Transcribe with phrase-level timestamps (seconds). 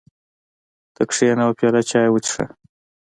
[0.95, 2.45] ته کېنه یوه پیاله چای وڅښه.